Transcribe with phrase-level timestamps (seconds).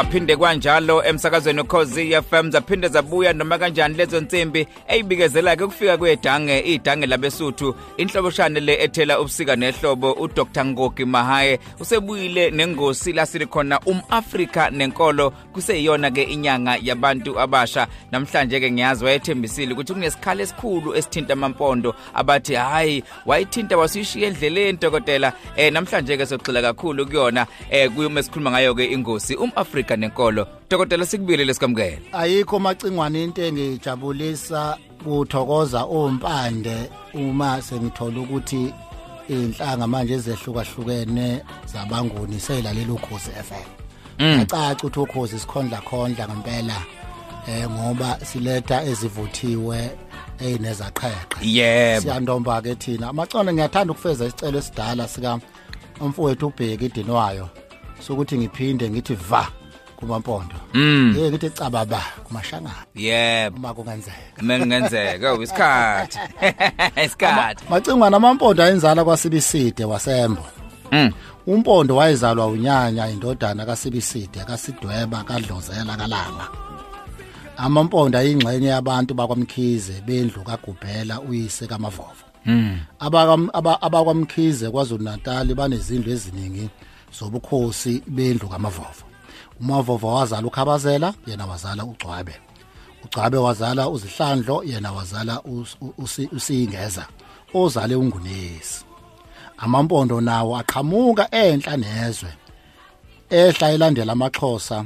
[0.00, 6.58] kwaphinde kwanjalo emsakazweni ukhozi FM zaphinde zabuya noma kanjani lezo nsimbi eyibikezela ke ukufika kwedange
[6.60, 7.74] idange labesuthu.
[7.96, 10.64] Inhloboshane le ethela ubusika nehlobo uDr.
[10.64, 17.86] Ngogi Mahaye usebuyile nengosi la silikhona umAfrika nenkolo kuseyiyona ke inyanga yabantu abasha.
[18.12, 25.32] Namhlanje ke ngiyazi wayethembisile ukuthi kunesikhala esikhulu esithinta amampondo abathi hayi wayithinta wasishiya endleleni dokotela.
[25.56, 30.46] Eh namhlanje ke soxila kakhulu kuyona eh kuyuma esikhuluma ngayo ke ingosi umAfrika nenkolo.
[30.70, 38.72] Dokotela sikubile lesikamukela ayikho macingwane into engijabulisa kuthokoza ompande uma sengithola ukuthi
[39.28, 43.68] inhlanga manje ezehlukahlukene zabanguni seyilalela ukhozi FM
[44.20, 46.76] yacaca ukuthi ukhozi sikhondla khondla ngempela
[47.48, 49.90] eh ngoba siletha ezivuthiwe
[50.40, 52.00] eyinezaqheqhe yebo.
[52.00, 53.08] Siyandomba ke thina.
[53.08, 55.38] Amacone ngiyathanda ukufeza isicelo esidala sika
[56.00, 57.48] umfowethu ubheki idinwayo
[58.00, 59.59] sokuthi ngiphinde ngithi va.
[60.00, 60.54] Kumampondo.
[60.74, 61.14] Mm.
[61.18, 63.56] yeke ngithi cababa kumashangana yebo.
[63.56, 64.42] Uma kungenzeka.
[64.42, 66.18] Mengenzeka isikhathi.
[67.04, 67.64] Isikhathi.
[67.70, 70.42] Macingwana amampondo ayenzala kwaSibiside wasembo.
[70.92, 71.12] Mm.
[71.46, 76.48] Umpondo wayezalwa unyanya indodana kaSibiside kaSidweba kadlozela kalanga.
[77.56, 82.24] Amampondo ayingxenye yabantu bakwamkhize bendlu kagubhela uyise kamavovo.
[82.46, 82.78] Mm.
[83.00, 86.68] Abakam- aba- abakwamkhize kwaZulu Natal banezindlu eziningi
[87.18, 89.04] zobukhosi bendlu kamavovo.
[89.60, 92.34] Umavovo wazala ukhabazela yena wazala ugcwabe
[93.04, 97.06] ugcwabe wazala uzihlandlo yena wazala Us- Usi- usiyingeza
[97.54, 98.84] ozale ungunesi
[99.58, 102.32] amampondo nawo aqhamuka enhla nezwe.
[103.30, 104.84] Ehla elandela amaxhosa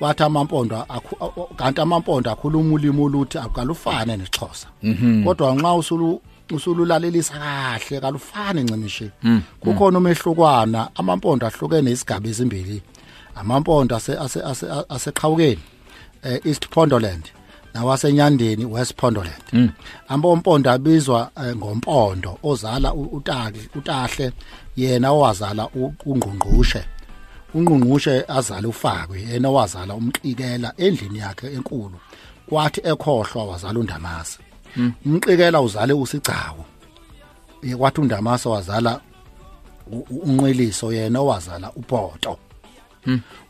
[0.00, 0.86] wathi amampondo
[1.56, 4.66] kanti amampondo akhuluma ulimi oluthi akalufane nesixhosa.
[5.24, 6.20] Kodwa nxa usulu
[6.52, 9.10] usululalelisa kahle kalufani ncimishi
[9.60, 12.82] kukhona umehlukwana amampondo ahlukene isigaba ezimbili
[13.40, 15.62] amampondo ase ase ase- aseqhawukeni
[16.22, 17.24] eh, East Pondoland
[17.74, 19.72] nawasenyandeni West Pondoland.
[20.08, 23.22] Ambompondo abizwa eh, ngompondo ozala u-
[23.74, 24.32] utahle
[24.76, 25.68] yena owazala
[26.06, 26.84] ungqungqushe.
[27.54, 31.98] Ungqungqushe azala ufakwe yena owazala umqikela endlini yakhe enkulu
[32.48, 34.38] kwathi ekhohlwa wazala undamase
[35.06, 36.64] umqikela uzale usigcawu
[37.78, 39.00] kwathi undamase wazala
[40.10, 42.38] unqweliso yena owazala upoto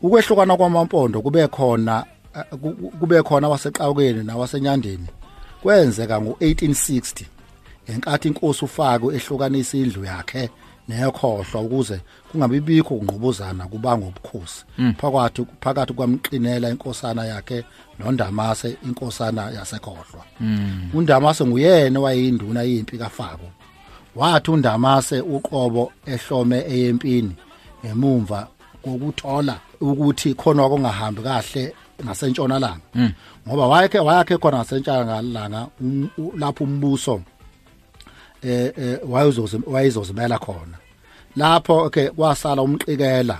[0.02, 2.04] ukwehlukana kwamampondo kube khona
[2.50, 5.06] ku- ku- kube khona waseqawukeni nawasenyandeni
[5.62, 7.24] kwenzeka ngo1860
[7.90, 10.50] ngenkathi inkosi ufako ehlukanisa indlu yakhe
[10.88, 12.00] neyokhohlwa ukuze
[12.32, 14.64] kungabibikho kungqubuzana kubanga ubukhosi.
[15.00, 17.64] Phakathi phakathi kwamqinela inkosana yakhe
[17.98, 20.22] nondamase inkosana yasekhohlwa.
[20.94, 23.48] Undamase nguyena wayinduna yimpi kafako
[24.16, 27.32] wathi undamase uqobo ehlome eyempini
[27.84, 28.48] ngemumva
[28.86, 31.74] kokuthola ukuthi khona okungahambi kahle
[32.04, 32.86] ngasentshonalanga.
[33.48, 37.22] Ngoba wayekhe wayakhe khona ngasentshonalanga um- lapho umbuso
[38.42, 40.78] eh eh, wayezozi wayezozimela khona.
[41.36, 43.38] Lapho okay kwasala umqikela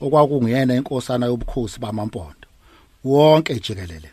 [0.00, 2.46] okwakungiyena inkosana yobukhosi bamampondo.
[3.04, 4.10] Wonke jikelele.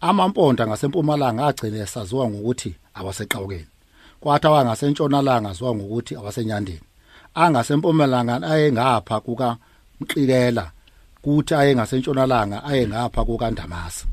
[0.00, 3.66] Amampondo ngasempumalanga agcine esaziwa ngokuthi awaseqawukeni
[4.20, 6.80] kwathi awangasentshonalanga aziwa ngokuthi awasenyandeni
[7.34, 9.56] angasempumalanga ayengapha kuka
[10.00, 10.70] mqikela
[11.22, 14.06] kuthi ayengasentshonalanga ayengapha kuka Ndamasa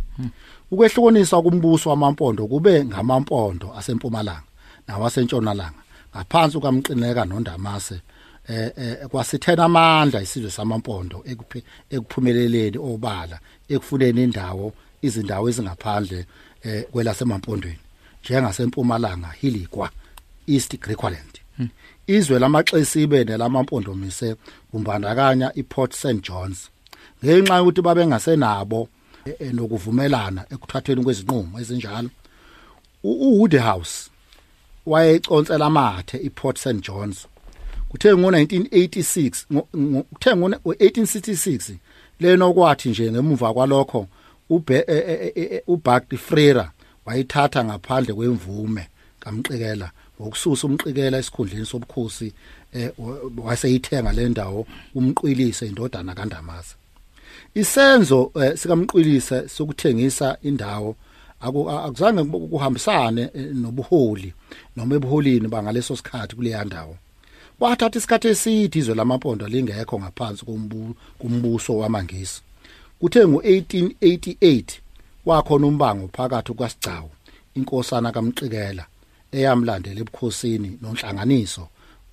[0.72, 4.44] ukwehlukaniswa kumbuso wamampondo kube ngamampondo asempumalanga
[4.88, 5.82] nawasentshonalanga.
[6.16, 8.02] Ngaphansi kwamqineka nondamase
[8.50, 11.24] eh eh kwasithena amandla isizwe samampondo
[11.90, 13.40] ekuphumeleleni obala
[13.70, 16.26] ekufuneni indawo izindawo ezingaphandle
[16.64, 17.84] eh kwelasemapondweni.
[18.24, 19.90] Njengasempumalanga hilikwa
[20.48, 21.34] East Griqualand
[22.08, 24.36] izwe lamaxesibe nelamampondomise
[24.72, 26.70] kumbandakanya iPort St Johns.
[27.26, 28.90] Ngenxa yokuthi babengasenabo
[29.54, 32.10] nokuvumelana ekuthathweni kwezinqumo ezinjalo
[33.04, 34.10] uWoodhouse
[34.86, 37.28] wayeconsela amathe iPort St Johns.
[37.90, 41.76] Kuthe ngo1986 ngo- ngo- kuthe ngo1866
[42.20, 44.08] leno kwathi nje ngemuva kwalokho
[44.70, 46.66] e- e- e- uBuck Freire
[47.06, 48.88] wayithatha ngaphandle kwemvume
[49.20, 49.92] kamqikela
[50.24, 52.34] ngokususa umqikela esikhundleni sobukhosi
[52.74, 56.76] eh, wa- waseyithenga le ndawo umqwilise indodana kaNdamase
[57.56, 60.96] isenzo eh, sikamqwilise sokuthengisa indawo
[61.42, 64.34] akuzange ku- kuhambisane eh, nobuholi
[64.76, 66.98] noma ebuholini bangaleso sikhathi kuleya ndawo.
[67.60, 70.46] Kwathatha isikhathi eside izwe lamampondo lingekho ngaphansi
[71.20, 72.42] kumbuso wamangisi.
[73.00, 74.64] Kuthe ngo1888
[75.24, 77.10] kwakhona umbango phakathi kwasigcawu
[77.56, 78.86] inkosana kamqikela.
[79.38, 81.64] Eyamlandela ebukhosini nonhlanganiso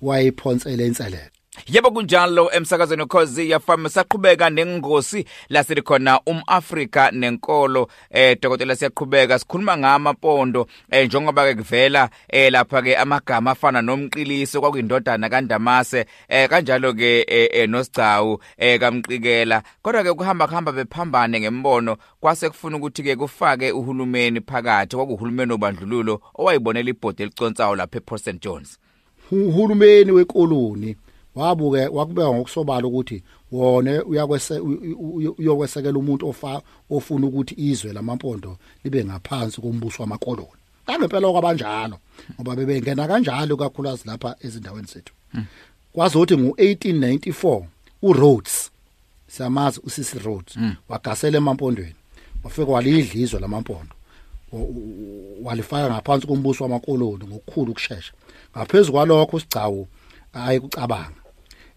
[0.05, 1.31] wayiphonsela inselelo.
[1.71, 7.87] Yebo kunjalo emsakazweni cause yafama saqhubeka nengosi laseli khona umAfrika nenkolo.
[8.09, 14.59] Eh dokotela siyaqhubeka sikhuluma ngamapondo eh njengoba ke kuvela eh lapha ke amagama afana nomqiliso
[14.61, 19.63] kwakuyindodana kaNdamase eh kanjalo ke eh, eh, nosigcawu eh kamqikela.
[19.81, 26.21] Kodwa ke kuhamba kuhamba bephambane ngembono kwase kufuna ukuthi ke kufake uhulumeni phakathi kwakuhulumeni obandlululo
[26.35, 28.77] owayibonela ibhodi eliconsayo lapha ePort St John's.
[29.31, 30.95] Uhulumeni wekoloni
[31.35, 39.61] wabuke wakubeka ngokusobala ukuthi wona uyakwese uyokwesekela umuntu ofa ofuna ukuthi izwe lamampondo libe ngaphansi
[39.61, 41.97] kombuso wamakoloni ngempela kwabanjalo
[42.35, 45.13] ngoba bebengena kanjalo kakhulukazi lapha ezindaweni zethu.
[45.93, 47.63] Kwazothi ngo1894
[48.01, 48.71] uRhodes
[49.27, 50.57] siyamazi usisi Rhodes
[50.89, 51.95] wagasela emampondweni.
[52.43, 53.95] Wafika walidlizwa lamampondo.
[55.43, 58.13] Walifaka ngaphansi kombuso wamakoloni ngokukhulu ukusheshsha
[58.57, 59.87] ngaphezulu kwalokho usigcawu
[60.33, 61.20] ayikucabanga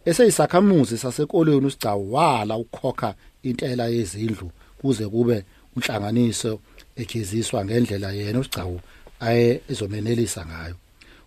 [0.04, 5.44] eseyisakhamuzi sasekolweni usigcawu wala ukukhokha intela yezindlu kuze kube
[5.76, 6.60] unhlanganiso
[6.96, 8.80] ejeziswa ngendlela yena usigcawu
[9.20, 10.76] aye ezomenelisa ngayo.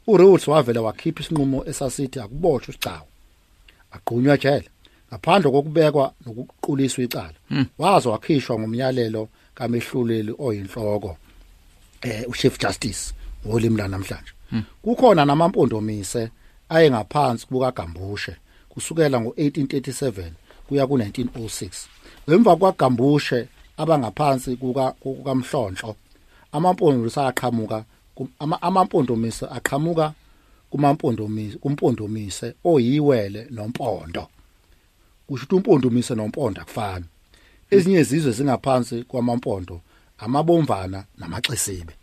[0.07, 3.07] uRhodes wavela wakhipha isinqumo esasithi akuboshwe usigcawu
[3.91, 4.69] agqunywa jele
[5.09, 7.33] ngaphandle kokubekwa nokuquliswa icala
[7.77, 11.18] wazo wakhishwa ngomyalelo kamehluleli oyinhloko
[12.01, 13.13] eh uchief justice
[13.47, 14.31] ngolimi la namhlanje
[14.81, 16.29] kukhona namampondomise
[16.69, 18.35] ayengaphansi kukaGambushe.
[18.77, 20.31] Kusukela ngo1837
[20.68, 21.69] kuya ku1906
[22.29, 23.47] ngemva kwaGambushe
[23.77, 25.95] abangaphansi kuka kukaMhlonhlo
[26.51, 27.83] amampondomise aqhamuka
[28.39, 30.13] amampondomise aqhamuka
[30.69, 34.27] kumampondomise kumpondomise oyiwele nompondo.
[35.27, 37.06] Kusho ukuthi umpondomise nompondo akufani.
[37.71, 39.81] Ezinye izizwe zingaphansi kwamampondo
[40.18, 41.94] amabomvana namaxesibe.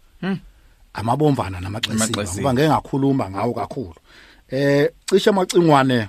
[0.95, 4.01] Amabomvana namaxesibe ngoba ngeke ngakhuluma ngawo kakhulu.
[4.49, 6.09] Eh cishe amacingwane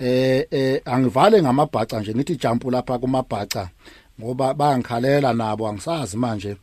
[0.00, 3.68] eh eh angivale ngamabhaca nje ngithi jump lapha kumabhaca
[4.20, 6.56] ngoba bayangikhalela nabo angisazi manje.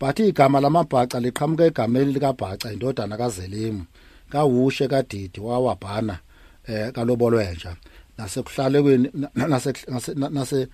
[0.00, 3.84] But igama lamabhaca liqhamuka egameni likabhaca indodana kaZelimu
[4.30, 6.18] kawushe kadidi wawabhana
[6.68, 7.76] eh kalobolwenja.
[8.18, 9.72] Nasekuhlalekweni nase
[10.14, 10.68] nase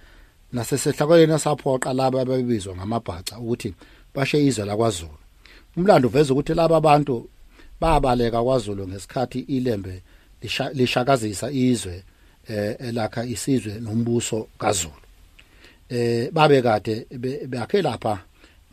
[0.52, 3.74] nasesehlakaleni saphoqa laba ababizwa ngamabhaca ukuthi
[4.14, 5.18] bashe izwe lakwaZulu.
[5.76, 7.28] Umlando uveza ukuthi laba abantu
[7.80, 10.02] babaleka kwaZulu ngesikhathi ilembe
[10.74, 12.02] lishakazisa izwe.
[12.88, 14.94] Elakha isizwe nombuso kaZulu.
[15.88, 17.06] Eh babe kade
[17.48, 18.18] bakhe lapha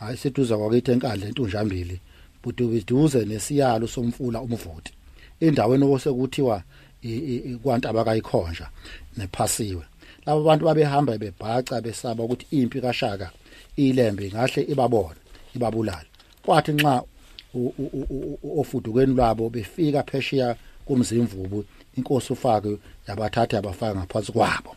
[0.04, 2.00] ngayiseduza kwakithi enkandla entunjambili
[2.44, 4.92] buduze nesiyalo somfula umvoti.
[5.40, 6.64] Endaweni osekuthiwa
[7.64, 8.68] kwantaba kayikhonja
[9.18, 9.84] nephasiwe.
[10.26, 13.32] Laba bantu babehamba bebhaca besaba ukuthi impi kaShaka
[13.76, 15.20] ilembe ngahle ibabona
[15.56, 16.06] ibabulala
[16.46, 17.04] kwathi nxa
[18.60, 21.66] ofudukweni lwabo befika phesheya kumzimvubu
[21.98, 22.78] inkosi ufake
[23.08, 24.76] yabathatha yabafaka ngaphansi kwabo.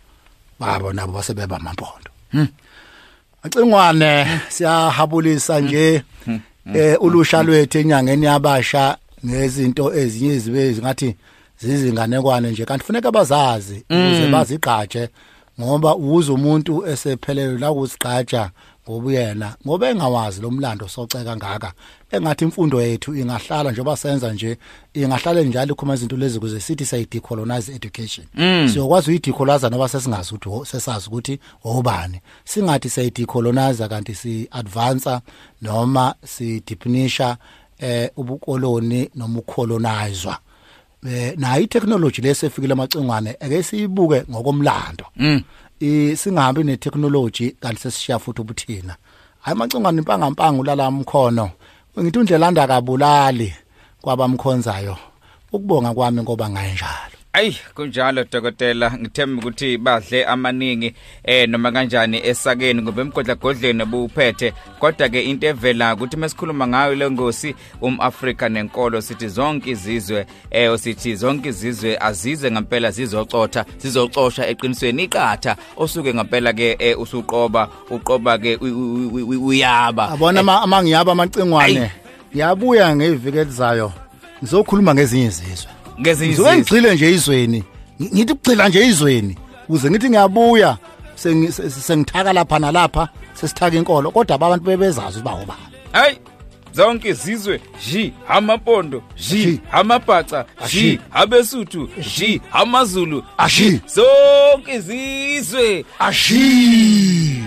[0.60, 2.10] Babo nabo basebeba amampondo
[3.42, 6.02] acingwane siyahabulisa nje
[6.74, 8.96] eh ulusha lwethu enyangeni yabasha
[9.26, 11.16] ngezinto ezinye zibe zingathi
[11.58, 15.08] zizinganekwane nje kanti kufuneka bazazi ukuze bazigqaje
[15.60, 18.50] ngoba uze umuntu esephelele la kusigqaja
[18.88, 21.72] ngoba yena ngoba engawazi lo mlando soceka ngaka
[22.10, 24.58] engathi imfundo yethu ingahlala njengoba senza nje
[24.94, 28.26] ingahlala njalo ikhoma izinto lezi kuze sithi say decolonize education
[28.68, 35.20] siyokwazi uyidecolonize noba sesingazi ukuthi sesazi ukuthi obani singathi say decolonize kanti si advance
[35.62, 37.36] noma si deepenisha
[37.78, 40.38] eh ubukoloni noma ucolonizwa
[41.06, 45.04] eh nayo itechnology lesefikile amacingwane ake siyibuke ngokomlando.
[45.80, 48.96] Eh singahambi netechnology kanti sesishiya futhi ubuthina
[49.40, 51.50] hayi macingwane impanga mpangu lala mkhono.
[52.00, 53.54] Ngithi undlela andakabulali
[54.00, 54.96] kwabamkhonzayo.
[55.52, 58.92] Ukubonga kwami ngoba ngayenjalo Ay kunjalo dokotela.
[58.98, 60.94] Ngithemba ukuthi badle amaningi
[61.24, 66.94] eh noma kanjani esakeni ngoba emgodla godleni buphethe kodwa ke into evela ukuthi mesikhuluma ngayo
[66.94, 74.48] le ngosi umAfrika nenkolo sithi zonke izizwe eh sithi zonke izizwe azize ngempela zizocotha zizocosha
[74.48, 75.02] eqinisweni.
[75.02, 80.10] Iqatha osuke ngempela ke usuqoba uqoba ke uyaba.
[80.10, 81.90] Abona amangiyaba amacingwane.
[82.32, 83.92] Ngiyabuya ngeviki elizayo
[84.42, 85.79] ngizokhuluma ngezinye izizwe.
[86.00, 87.64] Ngezinye Ngizoke ngigcile nje izweni.
[88.02, 89.36] Ngithi kugcila nje izweni.
[89.68, 90.76] Uze ngithi ngiyabuya
[91.86, 95.56] sengithaka lapha nalapha sesithaka inkolo kodwa abantu bebezazi bawo ba.
[95.92, 96.16] Hey
[96.72, 103.80] zonke izizwe ji amapondo ji amabhaca ji abesuthu ji amazulu Ashi.
[103.86, 107.42] zonke izizwe Ashi.